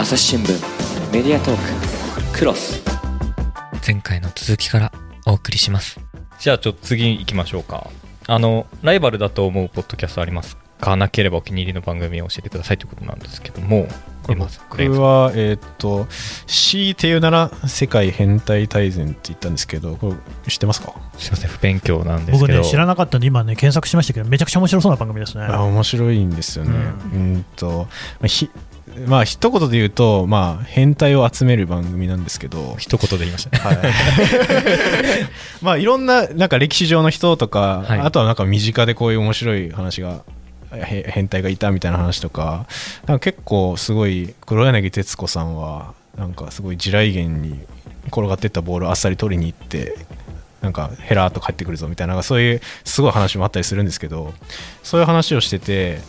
[0.00, 1.56] 朝日新聞メディアトー
[2.32, 2.82] ククロス。
[3.86, 4.92] 前回の続きから
[5.26, 6.00] お送りします。
[6.38, 7.90] じゃあちょっと次行きましょうか。
[8.26, 10.96] あのライバルだと思うポッドキャストありますか？
[10.96, 13.88] なければお気に入りの番組を教えてくださいということなんですけども。
[14.22, 14.32] こ
[14.78, 16.06] れ僕は、えー、っと
[16.46, 20.14] 強いて言うなら世界変態大全って言ったんですけどこ
[20.46, 20.94] れ知ってますか？
[21.18, 22.54] すいません不勉強なんですけど。
[22.54, 25.44] 僕ね知らなかったんで今ね検索しましたけどめちゃくちゃ面白そうな番組ですね。
[25.44, 26.70] あ面白いんですよね。
[27.12, 27.44] うん。
[27.56, 27.86] と
[28.24, 28.48] ひ
[29.06, 32.76] まあ一言で言うと、まあ、変態を集める番組なんですけど。
[32.78, 33.78] 一言で言いましたね、はい。
[35.62, 40.22] まあ、いろんななんか歴史上の人とか、はい、あとはなんか身近でこういう面白い話が
[40.70, 42.66] 変態がいたみたいな話とか。
[43.06, 47.60] なんか結構すごい黒柳徹子さんはなんかすごい地雷原に
[48.08, 49.96] 転がってったボールをあっさり取りに行って
[50.60, 54.34] なんかヘラーと帰ってくるぞみたいなそういうすごい話もあったりするんですけど
[54.82, 56.00] そういう話をしてて、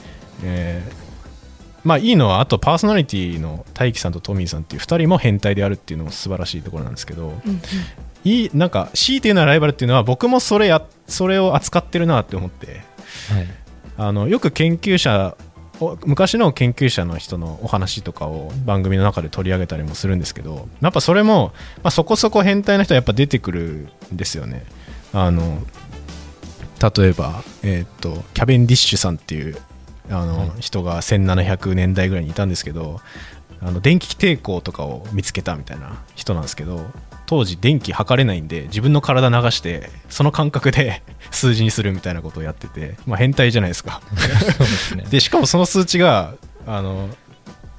[0.43, 1.10] えー、
[1.83, 7.61] まあいいのはあとパーソナリティの大樹さんとトミーさんっていう2人も変態であるっていうのも素晴らしいところなんですけど、うんうん、
[8.23, 12.77] いいなんか強いて言うのはライバルっていうのは僕もそれやそれを扱ってるなって思って、はい、
[13.97, 15.35] あのよく研究者
[16.05, 24.63] 昔の研究者の人のお話とかを番組の中で取り上げたりもするんですけどやっぱそれも、まあ、そこそこ変態な人はやっぱ出てくるんですよね。
[25.11, 25.59] あの
[26.97, 29.57] 例えば、えーとキャベンディッシュさんっていう
[30.11, 33.01] あの、人が1700年代ぐらいにいたんですけど
[33.61, 36.85] あの電気抵抗とかを見つけたみたいな人なんですけど
[37.27, 44.01] 当時電気測れないんで自分の体流してその感覚で 数字にするみたいなことをやってて、まあ、変態じゃないですか。
[44.95, 46.33] で、ね、しかもその数値が
[46.67, 47.09] あの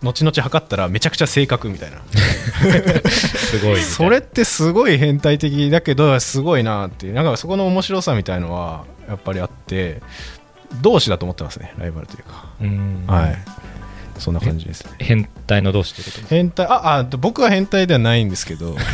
[0.03, 1.99] 後々測ったらめちゃくちゃ正確みたいな。
[3.11, 10.01] すごいそれってすごい変態的だけどすごいなっていうなんかそこの面白さみたいのはやっぱりあって
[10.81, 12.47] 同士だと思ってますねライバルというか。
[13.13, 13.37] はい。
[14.19, 16.27] そんな感じです、ね、変態の同士ということ？
[16.29, 16.67] 変態？
[16.67, 18.77] ああ僕は変態ではないんですけど。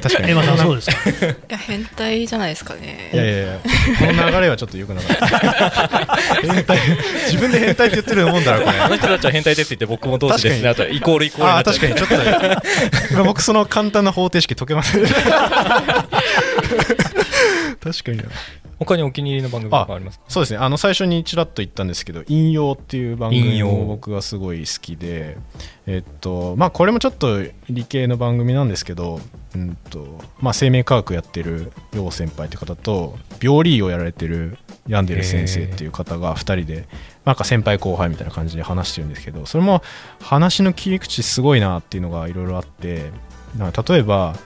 [0.00, 0.30] 確かに。
[0.30, 1.10] 今そうですか？
[1.10, 3.10] いや変態じゃないですかね。
[3.12, 3.58] いやいやいや。
[3.98, 6.16] この流れはちょっとよくなかった。
[6.52, 6.78] 変態
[7.26, 8.78] 自分で変態って言ってるもんだろこれ。
[8.78, 10.68] あの人たちは変態ですって言って僕も同士ですね。
[10.68, 11.94] あとイコールイコールあ確かに。
[11.96, 15.04] ちょっと僕その簡単な方程式解けません
[17.82, 18.22] 確かに
[18.78, 20.24] 他にお気に入りの番組とかありますか？
[20.28, 20.58] そうですね。
[20.58, 25.38] あの最初にちらっと言ったんですけど「引用」っていう番組を僕がすごい好きで
[25.86, 29.20] えっとまあこれもちょっと理系の番組なんですけど、
[29.54, 36.86] うんとまあ、生命科学やってる楊先輩って方と病理をやられてるヤンデル先生っていう方が2人で
[37.24, 39.82] なんか先輩後輩みたいな感じで話してるんですけどそれも
[40.20, 43.10] 話の切り口すごいなっていうのがいろいろあって
[43.58, 44.36] 例えば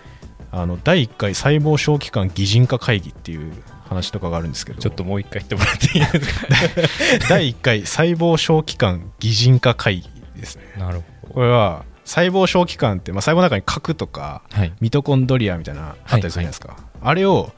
[0.52, 3.52] あの第1回細胞小器官擬人化会議っていう
[3.90, 4.80] 話とかがあるんですけど。
[4.80, 7.28] ちょっともう一回言ってもらっていいですか？
[7.28, 10.62] 第1回細胞小器官擬人化会議ですね。
[10.78, 11.34] なるほど。
[11.34, 17.52] これは細胞小器官って、まあ、細胞の中に核とか、はい、ミトコンドリアみたいなあったりするじゃないですか、はいはい、あれを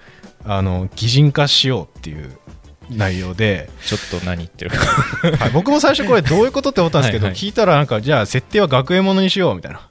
[0.45, 2.37] あの擬人化しようっていう
[2.91, 4.79] 内容でちょっと何言ってるか。
[5.39, 9.89] はい、僕も最初これどういうことって思ったんですけどはい、聞いたらなんかじゃあ設定は学園ものにしようみたいな。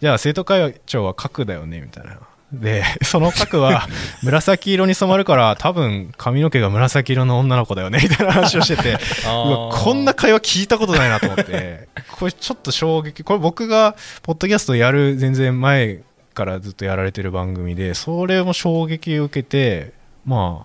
[0.00, 2.18] じゃあ生徒会長は核だよねみたいな
[2.52, 3.86] で その核は
[4.22, 11.88] 紫色に染まるから多分髪の毛が紫色の女の子だよねみたいな話をしてて こんな会話聞いたことないなと思って。
[12.18, 13.22] これちょっと衝撃。
[13.22, 16.00] これ僕がポッドキャストやる全然前
[16.34, 19.92] からずっとやられてる番組でそれも衝撃を受けて
[20.24, 20.64] ま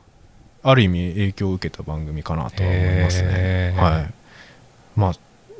[0.63, 3.73] あある意味影響を受けた番組かなとは思いますね。
[3.77, 4.13] はい。
[4.95, 5.13] まあ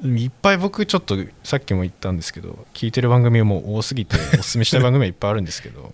[0.07, 5.94] いっぱい僕ちょっとさっきも言ったんですけど聞いてる番組も多すぎておすすめしたい番組はいっぱいあるんですけど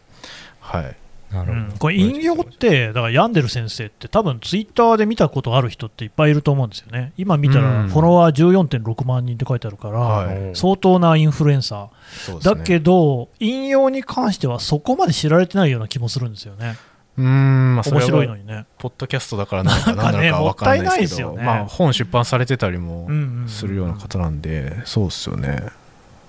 [0.70, 0.96] はい。
[1.32, 7.14] なるほど、うん、これ引用ってだから病んでる先生って多分ツイッターで見たことある人っていっぱいいると思うんですよね。
[7.18, 16.78] 今見たらフォロワー14.6万人って書いてあるから、相当なインフルエンサー、ね、だけど引用に関してはそこまで知られてないような気もするんですよね。
[17.18, 18.66] うん、まあ、面白いのにね。
[18.78, 23.10] ポッドキャストだからなんか何なのか分からないですけど、ね、まあ、本出版されてたりも
[23.48, 25.64] するような方なんで、そうっすよね。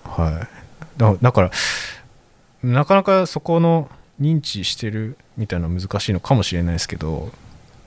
[0.05, 0.47] は
[0.99, 1.03] い。
[1.23, 1.51] だから
[2.63, 3.89] なかなかそこの
[4.21, 7.31] 認知してるみたいなのは難しいのかもしれないですけど、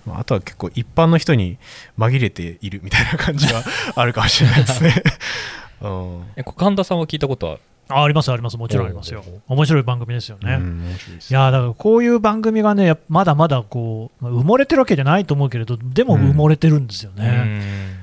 [0.06, 1.58] まあ、あとは結構一般の人に
[1.98, 3.64] 紛れているみたいな感じは
[3.96, 5.04] あるかもしれないですね。
[5.82, 7.58] うん、え神田さんは聞いたことは？
[7.90, 8.58] あありますあります。
[8.58, 9.24] もちろんありますよ。
[9.48, 10.96] 面白い番組ですよね、うん、
[11.30, 18.03] いやだからこういう番組がねまだまだこう埋もれてるわけじゃないと思うけれどでも埋もれてるんですよね、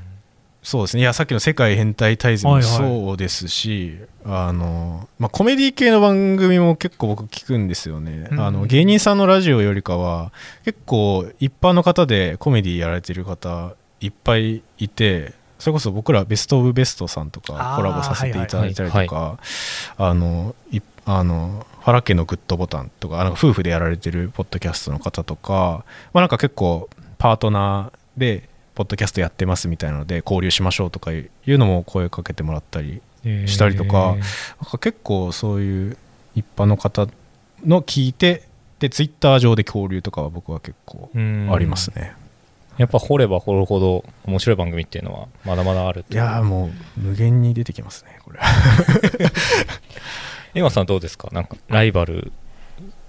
[0.62, 1.02] そうですね。
[1.02, 10.32] いやさっきの「世界変態大全」もそうですし、はいはい、あのまあ、コメディ系の番組も結構僕聞くんですよね、うん、あの芸人さんのラジオよりかは
[10.64, 19.38] 結構一般の方でコメディやられてる方いっぱいいてそれこそ僕らベスト・オブ・ベストさんとかコラボさせていただいたりとか
[19.96, 20.54] あの
[21.06, 28.48] あの原家のグッドボタンとかあの夫婦でやられてるポッドキャストの方とか、まあ、なんか結構パートナーで
[28.80, 33.02] ポッドキャストやってますみたいなので交流しましょうとかいうのも声かけてもらったり
[33.46, 34.20] したりとか,、なん
[34.70, 35.98] か結構そういう
[36.34, 37.06] 一般の方
[37.66, 38.44] の聞いて
[38.78, 41.18] でツイッター上で交流とかは僕は結構あ
[41.58, 42.14] りますね。
[42.78, 48.40] やっぱ掘れば掘るほど面白い番組っていうのはまだまだあるいやもう無限に出てきますねこれ
[50.54, 51.28] 今 さんどうですか？
[51.32, 52.32] なんかライバル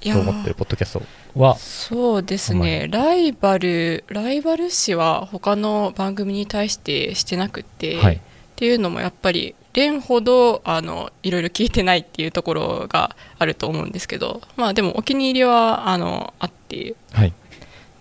[0.02, 1.04] と思ってるポッドキャスト
[1.40, 1.56] は？
[1.58, 2.88] そうですね。
[2.90, 8.20] ライバルライバル視は他の番組に対してしてなくて、はい、っ
[8.56, 17.34] ていうのもやっぱり連ほどあのいろいろ聞いてないっていうところがあると思うんですけどまあでもお気に入りはあのあって、はい、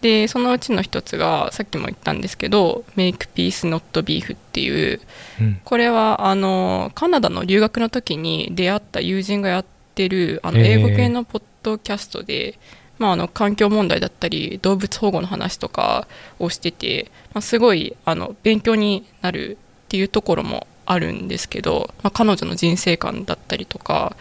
[0.00, 5.00] でそのうちの一つがさっきも言ったんですけど「Make Peace Not Beef」っていう、
[5.40, 9.64] うん、これはあのカナダの留学の時に出会った友人がやっ
[9.94, 12.58] てるあの英語系のポッドキャストで、
[12.98, 16.06] まあ、あの環境問題だったり動物保護の話とか
[16.38, 24.16] をしてて、まあ、すごいあの勉強になるっていうところもあるんですけど、まあ、彼女の人生観だったりとか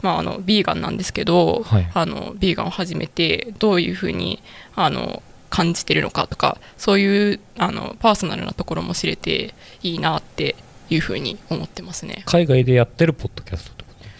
[0.00, 4.40] まあ、あのビーガンなんですけど、はい、あのビーガンを始めてどういうふうに
[4.76, 10.54] あの感じてるのかとかそういうあのパーソナルなところも知れていいなって
[10.88, 12.22] いうふうに思ってますね。
[12.26, 13.78] 海外でやってるポッドキャスト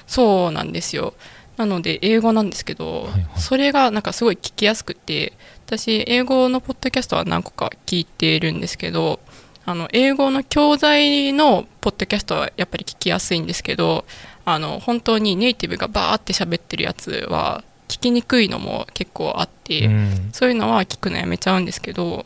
[0.09, 1.14] そうなんですよ
[1.58, 5.32] なので英語なんですけど、はいはい、それがなんかすごい聞きやすくて
[5.66, 9.20] 私英語のポッドキャストは何個か聞いてるんですけど
[9.66, 14.05] あの英語の教材のポッドキャストはやっぱり聞きやすいんですけど
[14.44, 22.25] あの本当にネイティブがバーって喋ってるやつは聞きにくいのも結構あって、うん、そういうのは聞くのやめちゃうんですけど、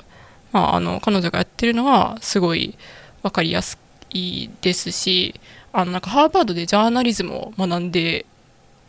[0.53, 2.77] まあ、あの彼女がやってるのはすごい
[3.23, 3.79] 分かりやす
[4.11, 5.41] いですし
[5.73, 8.27] あのなんかハーバードでジャーナリズムを学んで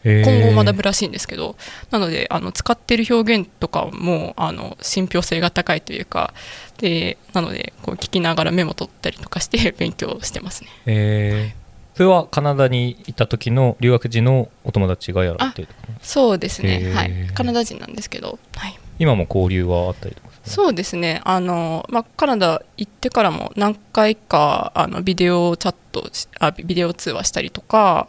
[0.04, 1.56] 今後学ぶらしいんですけど
[1.90, 6.34] なのであの使ってる表現とかもあの信憑性が高いというか
[6.78, 10.70] でなのでこう聞きながらメモ取ったりとかして 勉強してますね。
[10.86, 11.64] えー
[11.94, 15.68] それはカナダにいた時の留学時のお友達がやられてる
[16.02, 16.92] そうですね。
[16.92, 17.12] はい。
[17.36, 21.22] カナダ人なんですけど、はい、今も交流はあったりとか、そうですね。
[21.24, 26.10] あの、まあ、カナダ行ってからも何回かあのビデオチャット
[26.40, 28.08] あビデオ通話したりとか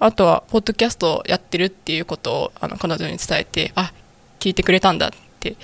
[0.00, 3.92] あとはポッドキャストやってるっていうことをあの彼女に伝えてあ
[4.38, 5.10] 聞いてくれたんだっ
[5.40, 5.56] て、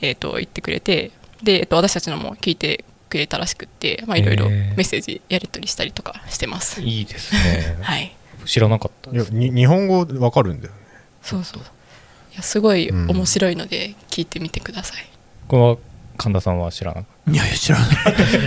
[0.00, 1.10] えーと、言ってくれて
[1.42, 2.84] で、えーと私たちのも聞いて
[3.14, 6.82] くれたらしくて、まあ、いろいろメッセージやり取りしたりとかしてます。
[6.82, 7.76] いいですね。
[7.82, 8.12] はい。
[8.44, 10.80] 知らなかったいや日本語わかるんだよね。
[11.22, 11.62] そうそう。
[11.62, 15.04] いやすごい面白いので聞いてみてください。
[15.04, 15.78] うん、この
[16.16, 17.88] 神田さんは知らないやいや知らない。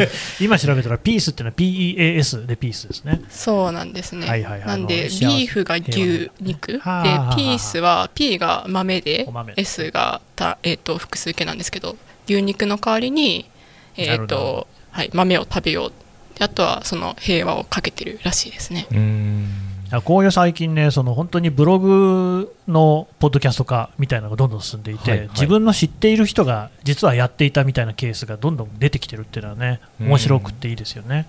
[0.40, 3.22] 今調べたらピースっていうのは PEAS でピースですね。
[3.30, 6.74] そうなんですね、はいはいはい、なんでビーフが牛肉？
[6.74, 11.98] でピースは P が豆で S がた、えーと複数形なんですけど
[12.28, 13.50] 牛肉の代わりに
[13.98, 15.94] えーとはい、豆を食べよう。
[16.40, 18.88] あとはその平和をかけてるらしいですね。
[18.92, 19.67] うん
[20.04, 31.28] こういう最近ね、その本当にブログのポッドキャスト化みたいなのがどんどん進んでいて、はいはい、自分の知っている人が実はやっていたみたいなケースがどんどん出てきてるっていうのはね、面白くていいですよね。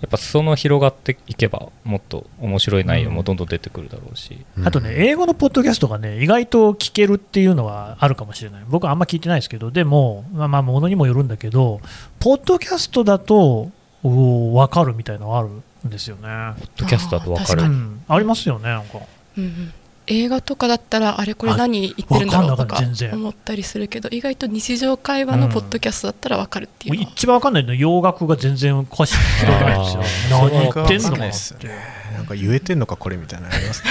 [0.00, 8.64] やっぱ裾野広がっていけばもっと面白い内容もどんどん出てくるだろうし、うん、あとね英語のポッドキャストがね意外と聞けるっていうのはあるかもしれない。
[8.68, 11.80] 僕はあんま聞いてないですけどでもまあまあものにもよるんだけど
[12.20, 13.70] ポッドキャストだと
[14.08, 16.22] 分かるみたいなのあるんですよね。
[16.22, 17.62] ポッドキャストだと分かる。
[17.62, 18.98] あ,、うん、ありますよねなんか、
[19.36, 19.72] うんうん。
[20.06, 22.78] 映画とかだったらあれこれ何言ってるんだろうとか
[23.12, 30.02] 思ったりするけど意外と日常会話のポッドキャストだったら分かるっていう、うん、一番分かんないのは洋楽が全然詳しくないですよ。
[30.30, 32.04] 何言ってんのかなって。
[32.14, 33.90] なんか言えてんのかこれみたいなありますね。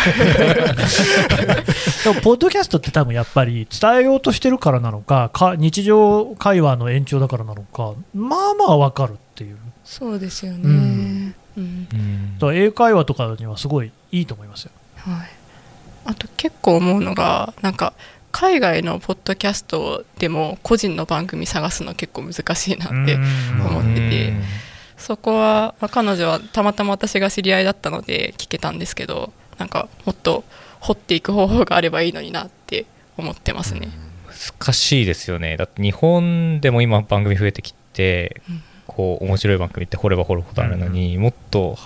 [2.06, 11.36] でもポッドキャストって多分やっぱり伝えようとしてるからなのかか日常会話の延長だからなのかまあまあ分かるっていうそうですよね、うん。
[11.58, 11.62] う
[12.52, 14.72] ん、英会話とかにはすごいいいと思いますよ。
[14.98, 15.30] はい。
[16.06, 17.94] あと結構思うのがなんか
[18.32, 24.34] 海外のポッドキャストでも個人の番組探すの結構難しいなって思ってて
[24.98, 30.44] そこは、まあ、彼女はたまたま私が知り合いだったので聞けたんですけどなんかもっと
[30.80, 32.86] 掘っていく方法があればいいのになって
[33.18, 33.90] 思ってますね。
[34.60, 35.56] 難しいですよね。
[35.56, 38.42] だって日本でも今番組増えてきて、
[38.88, 41.78] こう面白い番組って掘れば掘るほどあるのに、もっと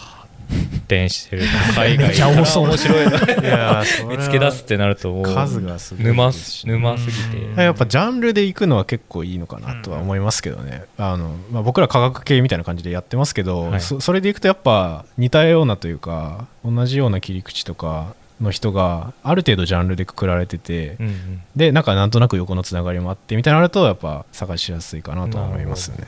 [0.88, 1.44] 展してる。
[1.76, 2.08] 海外。
[2.08, 7.62] めっちゃ多そう面白いのいや見つけ出すってなるともう数がすごい沼ですし沼すぎて。
[7.62, 13.82] やっぱジャンルで行くのは結構いいのかなとは思いますけどね、あのまあ、僕ら科学系みたいな感じでやってますけど、はい。
[13.82, 21.42] そそれでいくとやっぱ似たようなというか同じような切り口とかの人がある程度ジャンルでくくられてて、うんうん。
[21.56, 26.08] でなんかなんとなく横のつながりもあってみたいなのあるとやっぱ探しやすいかなとは思いますね。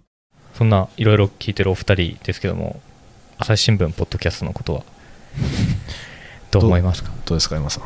[0.53, 2.79] そんないろいろ聞いてるお二人ですけども
[3.37, 4.83] 朝日新聞ポッドキャストのことは？
[6.51, 7.11] どう思いますか？
[7.25, 7.83] どうですか山さん？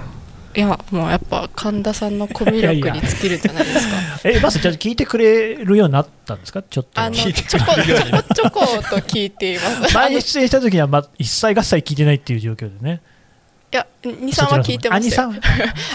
[0.57, 3.95] いやもうやっぱ神田さんのコミュ力に尽きるんじゃないですか。
[4.29, 6.63] えまずじゃあ聞いてくれるようになったんですか？
[6.63, 7.01] ちょっと。
[7.01, 7.65] あのちょこちょこ
[8.35, 9.93] ちょこと聞いています。
[9.95, 12.93] 前に出演した時には、ま、一切合切聞いてないっていう状況でね。
[12.95, 12.99] い
[13.75, 15.29] や23は聞いてましたよ。
[15.29, 15.41] あ2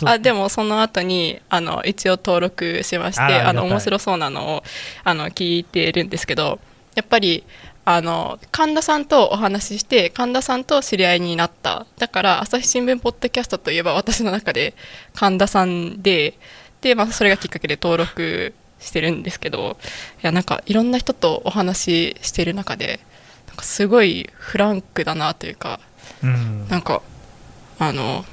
[0.01, 4.65] 3 あでもその後にあの一応登録しましてあの面白そうなのを
[5.05, 6.59] あの聞いてるんですけど
[6.95, 7.45] やっぱり
[7.85, 11.87] あの神田さんとお話しして神田さんと知り合いになった。
[11.99, 14.75] だから朝日新聞ポッドキャストといえば私の中で
[15.15, 16.35] 神田さんで
[16.81, 19.77] で、まあ、それがきっかけで登録してるんですけど
[20.23, 23.01] いやなんかいろんな人とお話ししてる中で
[23.49, 25.81] なんかすごいフランクだなというか
[26.23, 26.69] うん。
[26.69, 27.03] なんか
[27.81, 28.25] あの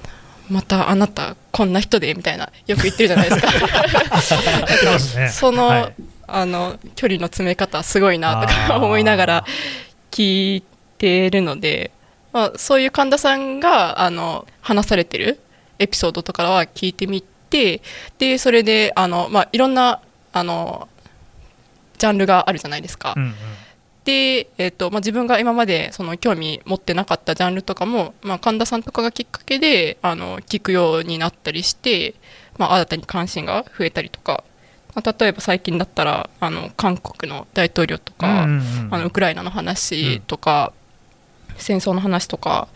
[0.50, 5.30] またあなたこんな人でみたいなよく言ってるじゃないですか。
[5.32, 5.94] その,、はい。
[6.28, 9.46] あの距離の詰め方すごいなとか思いながら
[10.12, 10.64] 聞い
[10.98, 11.92] てるので、
[12.34, 15.40] まあ、そういう神田さんがあの話されてる
[15.80, 17.82] エピソードとかは聞いてみて
[18.20, 20.02] でそれであの、まあ、いろんな
[20.34, 20.90] あの
[21.98, 23.14] ジャンルがあるじゃないですか。
[23.16, 23.34] うんうん。
[23.34, 23.38] で、
[24.12, 32.16] えーとまあ、自分が今までその興味持ってなかったジャンルとかも、まあ、神田さんとかがきっかけであの聞くようになったりして、
[32.58, 34.44] まあ、新たに関心が増えたりとか、
[34.96, 38.88] まあ、例えば最近だったらあの韓国の大統領とか、うんうんうん。
[38.92, 40.74] あのウクライナの話とか、
[41.58, 42.68] 戦争の話とか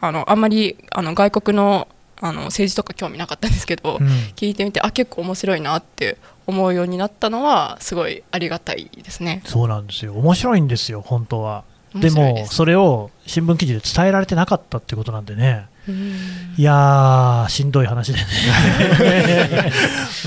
[0.00, 1.88] あのあんまりあの外国の
[2.20, 4.06] あの政治とか興味なかったんですけど、うん。
[4.34, 9.42] 聞いてみてあ結構面白いなって思うようになったのはすごいありがたいですね。
[9.44, 10.14] そうなんですよ。
[10.14, 11.64] 面白いんですよ本当は。
[11.94, 15.66] でもそれを新聞記事で伝えられてなかったってことなんでね。
[15.88, 16.14] うん。
[16.56, 18.24] いやーしんどい話でね。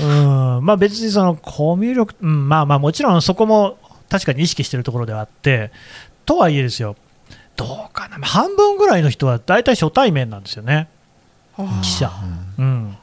[0.00, 0.04] う
[0.60, 0.64] ん。
[0.64, 5.70] まあ別にそのコミュ力、うん、まあまあもちろんそこも確かに意識してるところではあって
[6.26, 6.96] とはいえですよ。
[7.56, 10.88] どうかな、まあ半分ぐらいの人は大体初対面なんですよね
[11.82, 12.10] 記者、
[12.58, 12.96] うん、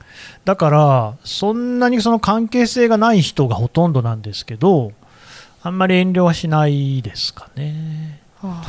[0.46, 4.92] だからそんなにその関係性がない人がほとんどなんですけど
[5.62, 8.22] あんまり遠慮はしないですかね。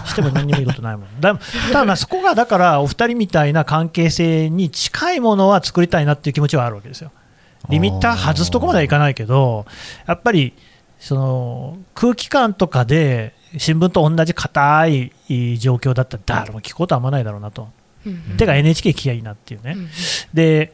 [0.06, 1.20] しても何にもいいことないもん。
[1.20, 7.12] だただまあそこがだからお二人みたいな関係性に近いものは作りたいなっていう気持ちはあるわけですよ。
[7.68, 9.66] リミッター外すとこまではいかないけど
[10.06, 10.54] やっぱり
[10.98, 15.12] その空気感とかで新聞と同じ硬い
[15.58, 17.68] 状況だったら誰も聞くことはあんまないだろうなと。
[18.36, 19.76] てか NHK 聞きゃいいなっていうね、
[20.32, 20.72] で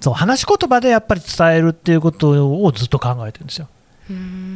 [0.00, 3.68] そう話し言葉でやっぱり伝えるっていうことをずっと考えてるんですよ。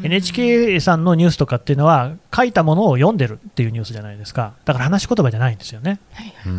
[0.02, 4.52] NHK さんのニュースとかっていうのは書いたものを読んでるっていうニュースじゃないですか。
[4.66, 6.00] だから話し言葉じゃないんですよね、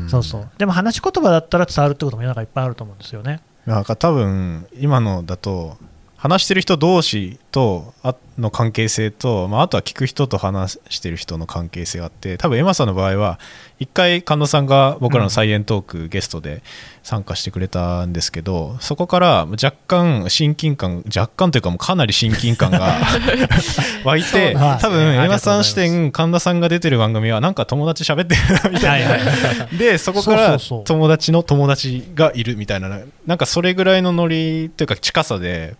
[0.07, 0.49] そうそう。
[0.57, 3.41] でも話し言葉だったら伝わるってことも世の中いっぱいあると思うんですよね。
[3.65, 5.77] なんか多分今のだと
[6.19, 13.39] 話してる人同士とあの関係性と、まあ、あとは聞く人と話してる人の関係性があって多分エマさんの場合は
[13.79, 16.61] 一回神田さんが僕らのサイエントークゲストで
[17.09, 22.99] 参加してくれたんですけど、そこから若干親近感若干というかもうかなり親近感が
[24.05, 24.53] 湧いて、ね。
[24.53, 25.45] 多分エマありがとうございます。
[25.45, 29.65] さん視点神田さんが出てる番組はなんか友達喋ってるなみたいな。
[29.75, 32.89] でそこから友達の友達がいるみたいな
[33.25, 35.73] なんかそれぐらいのノリというか近さで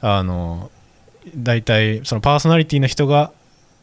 [0.00, 0.70] あの
[1.36, 3.32] 大体そのパーソナリティの人が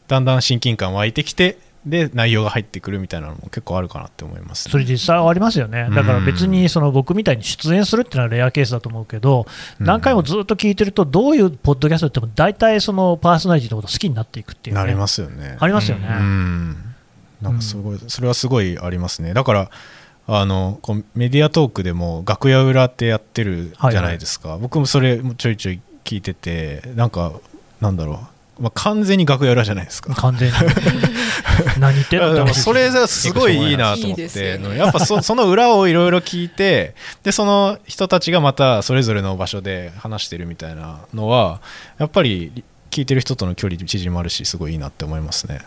[0.08, 9.46] だんだん親近感湧いてきてで内容が入ってくるみたいなのも結構あるかなって思います、ね、それ実際ありますよね、だから別にその僕みたいに出演するっていうのはレアケースだと思うけど、
[9.78, 15.56] 何回もずっと聞いてると、どういうポッドキャストっても大体そのパーソナリティのこと好きになっていくっていう、ね、なりますよね。
[15.60, 16.08] ありますよね。
[16.08, 16.76] うん。
[17.42, 19.34] なんかすごい、それはすごいありますね。
[19.34, 19.70] だから
[20.30, 27.32] あのこうメディアトークでも楽屋裏ってやってるじゃないですか、僕もそれもちょいちょい聞いててなんか
[27.80, 28.18] なんだろう
[28.58, 30.14] まあ、完全に楽屋裏じゃないですか。
[30.14, 30.54] 完全に。
[31.78, 32.54] 何言ってんの？
[32.54, 34.60] それがすごいいいなと思って。
[34.76, 41.60] やっぱそ その裏をいろいろ聞いてでその人たちがまたそれぞれの場所で話してるみたいなのは
[41.98, 45.60] やっぱり聞いてる人との距離縮まるしすごいいいなって思いますね。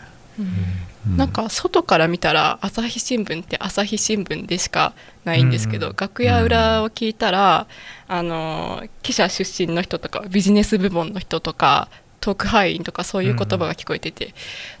[1.06, 4.94] うん、なんか外から見たら朝日新聞って朝日新聞でしか
[5.24, 7.66] ないんですけど、うん、楽屋裏を聞いたら、
[8.08, 11.88] うん、あの記者出身の人とかビジネス部門の人とか
[12.22, 14.32] トーク範囲とかそういう言葉が聞こえてて、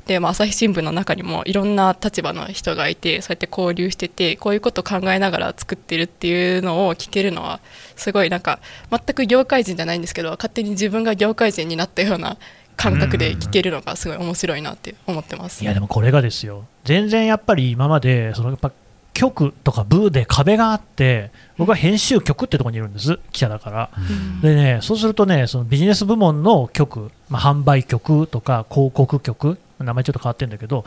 [0.06, 7.60] で、まあ、朝日新聞の中にもいろんな立場の人がいてそうやって交流しててこういうことを考えながら作ってるっていうのを聞けるのは
[7.96, 12.38] すごいなんか全く業界人じゃないんですけど勝手に自分が業界人になったような
[12.76, 15.62] 感覚で聞けるのがすごい面白いなって思ってます。
[15.62, 18.72] いやでもこれがですよ全然やっぱり今までそのやっぱ
[19.12, 23.18] 局とか部で壁があって僕は編集局ってところにいるんです。
[23.30, 30.84] 記者だから、うん、でねそうするとねそのビジネス部門の局、まあ、販売局とか広告局名前ちょっと変わってるんだけど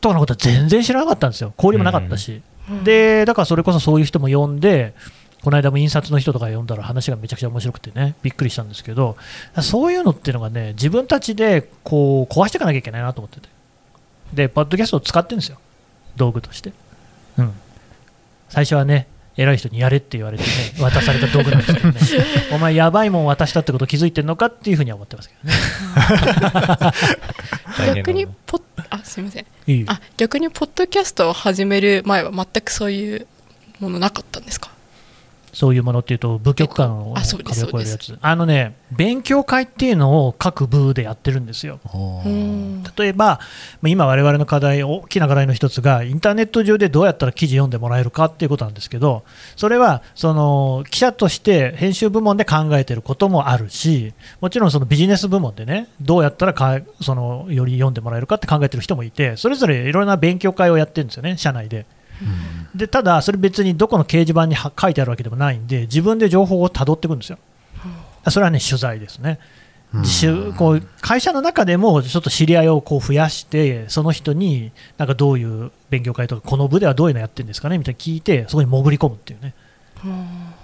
[0.00, 1.52] とかのことは全然知らなかったんですよ。
[1.56, 4.94] 交流もなかったし、うん、でだからそれこそそういう人も呼んで
[5.42, 9.16] この間も印刷の人とか呼んだら話がめちゃくちゃ面白くてねびっくりしたんですけど
[9.62, 13.48] そういうのっていうのがね自分たちでこう壊していかなきゃいけないなと思ってて。
[14.32, 15.58] でパッドキャストを使ってるんですよ。
[16.16, 16.72] 道具として、
[17.40, 17.54] うん、
[18.48, 19.06] 最初はね
[19.36, 20.48] 偉い人にやれって言われてね
[20.80, 22.00] 渡された道具なんですけどね
[22.52, 25.54] お前やばいもん渡したってこと気づいてるのかっていうふうには思ってますけどね。
[27.96, 29.46] 逆にポあすみません。
[29.66, 29.84] いい。
[29.86, 33.26] あ逆にポッドキャストを始める前は全くそういう
[33.78, 34.70] ものなかったんですか？
[35.52, 38.18] そういうものっていうと、部局間を壁を越えるやつ。
[38.20, 41.80] あのね、勉強会っていうのを各部でやってるんですよ。
[42.96, 43.40] 例えば、
[43.84, 49.24] 今、我々の課題、大きな課題の一つが、インターネット上でどうやったら記事読んでもらえるかっていうことなんですけど、
[49.56, 61.86] それはその記者として編集部門で考えてることもあるし、もちろんそのビジネス部門でね、どうやったらかそのより読んでもらえるかって考えてる人もいて、それぞれいろんな勉強会をやってるんですよね、社内で。
[62.74, 67.38] でただ、それ別にどこの掲示板に書いてあるわけでもないんで、自分で情報をたどっていくんですよ。
[68.28, 69.38] それはね、取材ですね。
[70.56, 79.54] こう会社の中でもちょっと知り合いをこう増やして、その人になんかどういう勉強会とか、この部ではどういうのやってるんですかねみたいな聞いて、そこに潜り込むっていうね、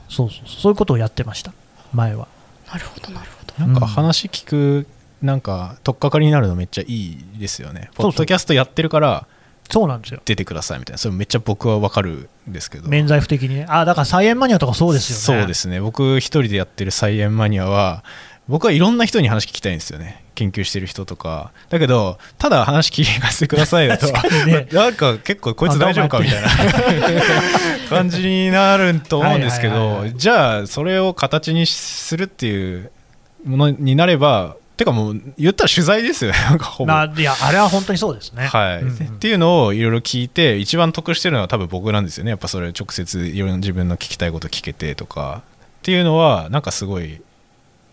[0.08, 1.52] そうそうそういうことをやってました、
[1.92, 2.28] 前は。
[2.68, 3.66] なるほど、なるほど。
[3.66, 4.86] なんか話聞く、
[5.22, 7.90] なんか、取っかかりになるのめっちゃいいですよね。
[7.94, 9.26] ポッドキャストやってるから、
[9.70, 10.20] そうなんですよ。
[10.24, 10.98] 出てくださいみたいな。
[10.98, 12.88] それめっちゃ僕は分かるんですけど。
[12.88, 13.66] 免罪符的にね。
[13.68, 15.40] あだから菜園マニアとかそうですよね。
[15.40, 15.80] そうですね。
[15.80, 18.04] 僕一人でやってる菜園マニアは
[18.48, 20.24] 僕はいろんな人に話聞きたいんですよね。
[20.36, 21.52] 研究してる人とか。
[21.70, 24.06] だけどただ話聞かせてくださいだと、
[24.46, 26.48] ね、 なんか結構こいつ大丈夫かみたいな。
[27.88, 32.90] 感じになると思うんですけどじゃあそれを形にするっていう
[33.44, 36.92] ものになればてかもう言ったら取材ですよね、 なんかほぼ。
[36.92, 38.46] いや、あれは本当にそうですね。
[38.46, 38.88] はい、うん。
[38.88, 45.42] うん、っていうのをいろいろ聞いて、一番得してるのは多分僕なんですよね、やっぱそれ、直接いろいろ自分の聞きたいこと聞けてとか。
[45.80, 47.20] っていうのは、なんかすごい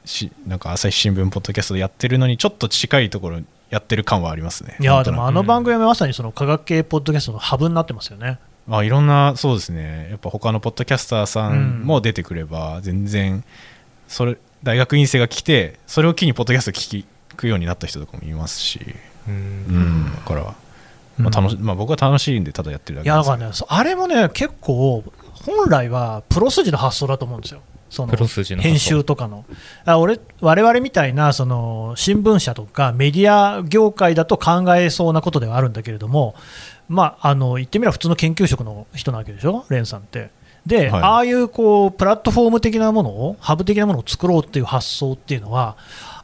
[0.05, 4.75] し、なんか朝日新聞、ポッドキャストでやってるのに、ちょっと近いところやってる感はありますね。
[4.79, 8.39] いや、でもあの番組はまさにその科学系ポッドキャストのハブになってますよね。
[8.69, 13.43] あいろんな、そうですね、やっぱ他のポッドキャスターさんも出てくれば、全然、
[14.07, 18.79] それ、大学院生が来てそれを機にポッドキャスト聞くようになった人とかもいますし。
[19.27, 20.11] うん。
[20.13, 20.55] だから、
[21.17, 27.61] まあ楽しまあ、僕は楽しいんでただやってるだけいやだからねあれもね結構本来はプロ筋の発想だと思うんですよ。
[27.89, 28.15] その
[28.57, 29.45] 編集とかの。
[29.85, 36.33] あ俺我々みたいなその新聞社とかメディア業界だと考えそうなことではあるんだけれども
[36.89, 39.65] まああの言ってみれば普通の研究職の人なわけでしょ？
[39.69, 40.31] レンさんって
[40.65, 45.75] で、はい、ああいうこうプラットフォーム的なものを、ハブ的なものを作ろうっていう発想っていうのは、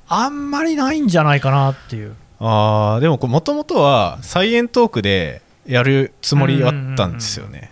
[0.08, 2.15] あんまりないんじゃないかなっていう。
[2.39, 7.71] あでも、もともとはサイエントークでやるつもりあったんですよね。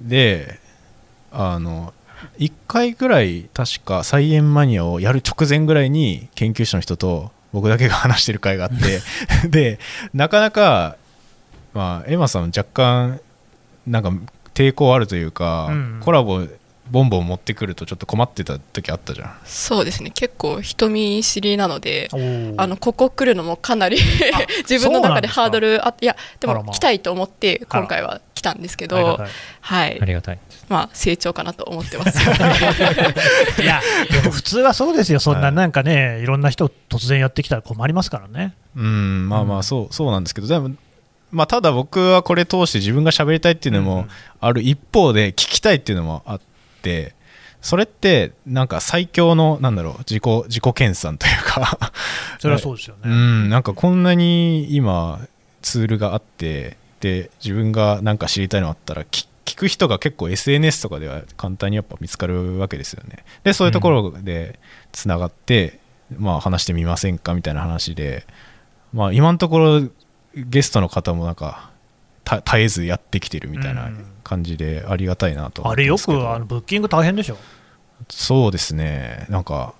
[0.00, 0.58] で、
[1.30, 1.92] あの、
[2.38, 9.00] 1回ぐらい、確か、サイエンマニアをやる直前ぐらいに、研究者の人と僕だけが話してる会があって
[9.48, 9.78] で、
[10.12, 10.96] なかなか、
[11.74, 13.20] まあ、エマさん若干、
[13.86, 14.12] なんか
[14.56, 16.46] 抵抗あるというか、うん、コラボ
[16.90, 19.36] ボンボン持ってくるとちょっと困ってた時あったじゃん。
[19.44, 20.10] そうですね。
[20.10, 22.08] 結構人見知りなので
[22.56, 23.98] あのここ来るのもかなり
[24.68, 29.20] 自分の中でハードルあいやでも来たいと思って今回は来たんですけど
[29.60, 29.98] はい。
[30.00, 30.38] ありがたい。
[30.68, 32.18] まあ成長かなと思ってます。
[33.60, 35.20] いやでも普通はそうですよ。
[35.20, 38.54] そんななんかねいろんな人突然やってきたら困りますからね。
[38.76, 40.70] うんまあまあそうそうなんですけどでも
[41.32, 44.06] まあ、ただ僕はこれ通して自分が喋りたいっていうのも
[44.40, 46.40] ある一方で聞きたいっていうのもあっ
[46.82, 47.14] て
[47.60, 51.92] それってなんか最強のなんだろう自己自己研鑽というか。
[52.38, 55.20] それはそうですよね、うん、なんかこんなに今
[55.62, 63.24] ツールがあってで自分が何か知りたいのあったら聞く人が結構 SNS とかでは簡単にやっぱ見つかるわけですよね。
[63.42, 64.60] でそういうところで
[64.92, 65.80] つながって、
[66.16, 68.26] うん、まあ話してみませんかみたいな話で
[68.92, 69.88] まあ今のところ
[70.36, 71.70] ゲストの方もなんか
[72.24, 73.90] 絶えずやってきてるみたいな
[74.22, 77.36] 感じでありがたいなとあれよくあのブッキング大変でしょ？
[78.08, 79.26] そうですね。
[79.30, 79.74] なんか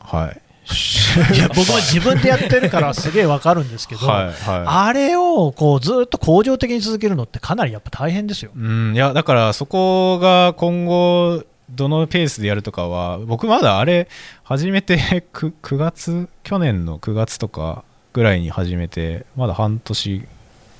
[0.00, 0.40] はい。
[1.34, 4.34] いや僕は自分でやってるからすげえわかるんですけど、 はいはい、
[4.66, 8.50] あれをこうずっと恒常的に続けるのってかなりやっぱ大変ですよ。
[8.54, 8.94] うん。
[8.94, 14.08] いやだからそこが今後どのペースでやるとかは僕まだあれ
[14.42, 14.98] 始めて
[15.32, 17.82] 9, 9月去年の9月とか
[18.18, 20.24] ぐらいに始めてまだ半年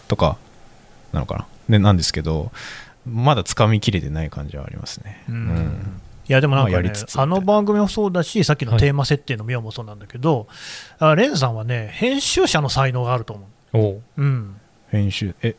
[0.08, 0.38] とか
[1.12, 2.50] なのかな、ね、なんですけど
[3.06, 5.22] まだつかみきれてない感じはありますね。
[5.28, 6.00] うん、うん。
[6.28, 10.48] いやでもなんかね、あの番組もそうだし、さっきのテーマ設定の妙もそうなんだけど、
[10.98, 13.78] はい、レンさんはね、編集者の才能があると思う。
[13.78, 14.56] おうん、
[14.90, 15.54] 編集え？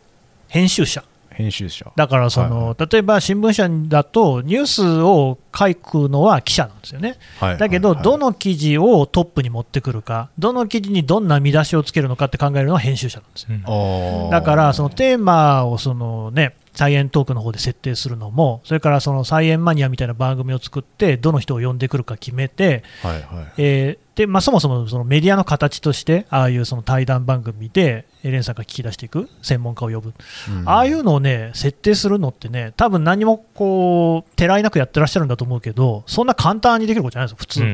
[0.50, 1.06] 編集者。
[1.40, 1.90] 編集者。
[1.96, 23.24] だからその、はい、例えば新聞社だとニュースを書くのは記者なんですよね、はい、だけど、どの記事をトップに持ってくるかどの記事にどんな見出しをつけるのかって考えるのは編集者なんですよ、うん、だからそのテーマをそのねサイエントークの方で設定するのも、それからそのサイエンマニアみたいな番組を作って、どの人を呼んでくるか決めて、はいはい
[23.58, 30.14] えーでまあ、そもそもそのメディアの形として、ああいうその対談番組で、エレンさんが聞き出していく、専門家を呼ぶ、
[30.50, 37.62] うん、ああいうのをね、設定するのってね、多分何もこう、てらいなくやってらっしゃるんだと思うけど、そんな簡単にできることじゃないですよ、普通。
[37.62, 37.66] う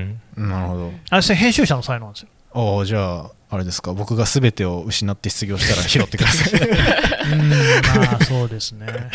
[0.43, 0.91] ん、なるほど。
[1.10, 2.29] あれ、編集者の才能なんですよ。
[2.53, 3.93] ああ、じゃあ、あれですか？
[3.93, 6.60] 僕が全てを失って失業したら拾ってください。
[7.31, 8.88] うんまあそうですね。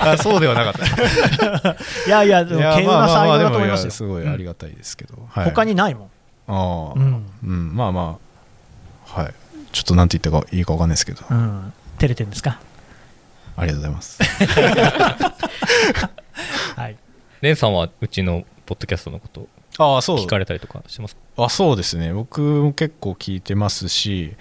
[0.00, 1.76] あそうではなかった。
[2.08, 3.90] いやいやでも稀有な才能だと思いますよ。
[3.90, 6.08] すごいありがたいですけど、うんはい、他にないもん。
[6.48, 8.18] ああ、うん、うん、まあま
[9.14, 9.20] あ。
[9.22, 9.34] はい。
[9.72, 12.58] ちょっとなんて言ったかいいか分かんないですけど、うん、照れてるんですか？
[13.58, 14.18] ありがとうございます。
[16.76, 16.96] はい。
[17.42, 19.46] レンさんはうちのポッドキャストのこと
[19.78, 20.16] あそう。
[20.18, 22.12] 聞かれたりとかしてますあそうですね。
[22.12, 24.34] 僕も結構聞いてますし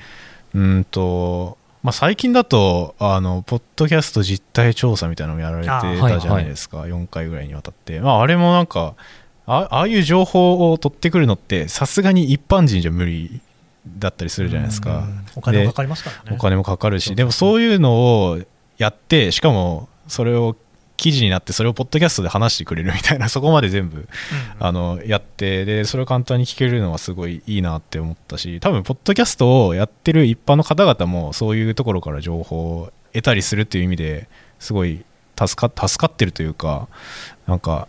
[0.54, 8.96] うんと、まあ、最近だとあのポッドキャスト実態調査みたいなのもやられてたじゃないですか、はいはい、4回ぐらいにわたって、まあ、あれもなんか
[9.46, 13.42] あああいう情報を取ってくるのってさすがに一般人じゃ無理
[14.00, 15.08] だったりするじゃないですか。
[15.36, 16.36] お金もかかりますからね。
[16.36, 17.94] お金もかかるしでもそういうの
[18.32, 18.40] を
[18.78, 20.56] やってしかもそれを
[20.98, 24.08] 記事になってそれをポッドキャストで話してくれるみたいな そこまで全部、うん、
[24.60, 34.28] あのやってでそれを簡単に聞けるのはすごいいいなって思ったし多分ポッドキャストをやってる一般の方々もそういうところから情報を得たりするっていう意味で
[34.60, 35.04] すごい
[35.38, 36.88] 助か助かってるというか
[37.48, 37.88] なんか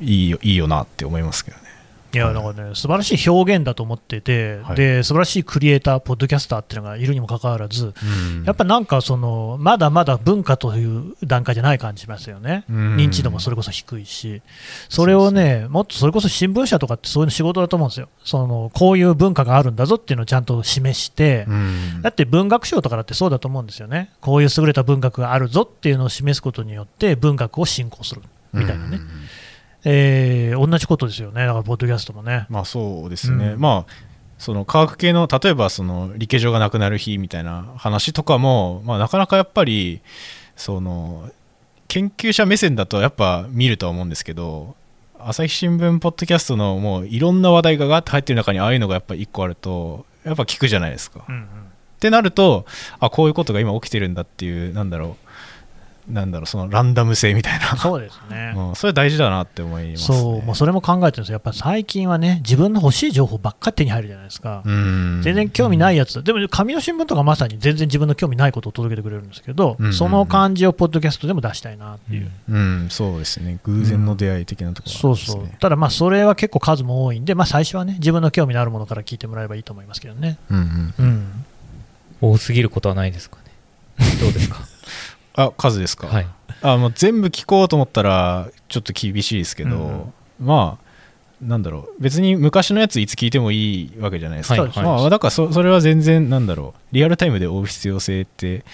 [0.00, 1.79] いいよいいよなって思いますけどね。
[2.12, 14.42] いやなんかね素晴らしい表現だと思ってて、はい、で素晴らしいクリエイター、ポッドキャスターっていうのがいるにもかかわらず、うん、やっぱなんかそのまだまだ文化という段階じゃない感じしますよね、うん、認知度もそれこそ低いし、
[14.88, 28.98] それをね、もっとそれこそ新聞社とかってそういう仕事だと思うんですよ、そのこういう文化があるんだぞっていうのをちゃんと示して、うん、だって文学賞とかだってそうだと思うんですよね、こういう優れた文学があるぞっていうのを示すことによって、文学を振興するみたいなね。
[29.84, 32.46] えー、同じことですよね、だからポッドキャストもね。
[32.48, 33.92] まあそうですね、うん、まあ
[34.38, 40.00] その科学系の例えばその理系上がなくなる日みたいな話とかも、まあ、なかなかやっぱり
[40.56, 41.30] その
[41.88, 44.76] 研究者目線だとやっぱ見るとは思うんですけど
[45.18, 51.24] 朝日新聞ポッドキャストのもういろんな話題がガーッと入ってる中にああいうのがやっぱ1個あるとやっぱ聞くじゃないですか。
[51.28, 51.46] うんうん、っ
[51.98, 52.64] てなると
[52.98, 55.29] あこういうことが今起きてるんだっていうなんだろう
[56.08, 57.76] なんだろうそのランダム性みたいな。
[57.76, 61.34] そうですね、 うん、それ大事だなって思います、ね、そうもうそれも考えてるんですよ。
[61.34, 64.62] やっぱ最近はね自分の欲しい情報ばっかり手に入るじゃないですか。
[64.64, 66.22] 全然興味ないやつ。
[66.22, 73.58] でも紙の新聞とかまさに全然自分の興味ないことを届けてくれるんですけど、うんうんうん、その感じをポッドキャストでも出したいなっていう、うん、うん、そうですね。
[73.64, 74.98] 偶然の出会い的なところ、ね。
[75.00, 75.48] そうそう。
[75.60, 80.38] ただまあそれは結構数も多いんで、まあ、最初はね自分の興味のあるものから聞いてもらえばいいと思いますけどね。
[80.50, 81.44] うん、うん、
[82.20, 83.42] 多すぎることはないですかね。
[84.20, 84.58] どうですか？
[85.44, 86.26] あ数ですか、はい、
[86.62, 90.90] あもう全部聞こうと思ったらちょっと厳しいですけど、うん、まあ
[91.40, 92.02] なんだろう。
[92.02, 96.94] 別に昔のやついつ聞いてもいいわけじゃないですか、はいはい、まあ、だからそそれは全然なんだろう。
[96.94, 98.64] リアルタイムで追う必要性って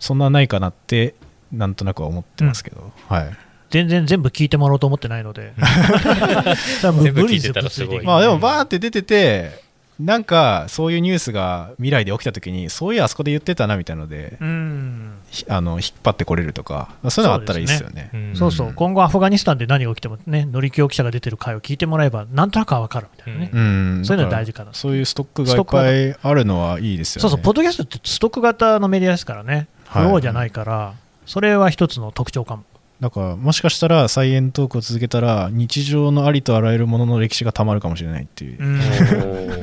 [0.00, 1.14] そんなないかなって
[1.52, 3.36] なんとなくは思ってますけど、うん、はい。
[3.70, 5.52] 全然全部聞いてもらおうと思ってないので。
[6.80, 8.04] 全部聞いてたらすごい。
[8.04, 9.67] まあでもバーって出てて
[10.00, 18.74] なんかそういうニュースが未来で起きた時にそういうあそこで言ってたなみたいなのであの引っ張ってこれるとかそういうのがあったらいいですよね、ね、そうそう。
[18.74, 24.72] 今後アフガニスタンで何が起きてもね乗り気記者が出てる回を聞いてもらえばなんとなくは分かるみたいなね、うん、そういうの大事かな。
[24.72, 27.22] そういうストックがいっぱいあるのはいいですよね。
[27.22, 27.40] そうそう。
[27.40, 29.68] ポッドキャストってストック型のメディアですからね。
[29.88, 30.94] フローじゃないから、
[31.26, 32.64] それは一つの特徴かも
[33.00, 38.58] だからもしかしたらサイエントークを続けたら日常のありとあらゆるものの歴史がたまるかもしれないっていう。
[38.58, 39.62] う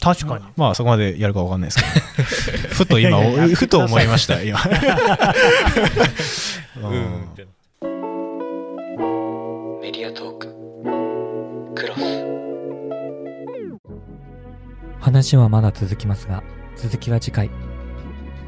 [0.00, 0.44] 確かに。
[0.56, 1.78] まあそこまでやるか分かんないです
[2.52, 2.68] けど。
[2.74, 3.20] ふと今
[3.54, 4.60] ふと思いました今。
[6.76, 7.28] うん、
[9.80, 10.54] メディアトーク。
[11.74, 12.00] クロス。
[15.00, 16.42] 話はまだ続きますが
[16.76, 17.50] 続きは次回。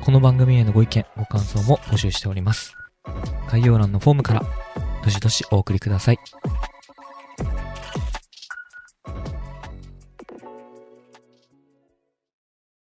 [0.06, 2.76] この番組へのご意見ご感想も募集しております
[3.50, 4.42] 概要欄のフォームから
[5.04, 6.18] どしどしお送りください。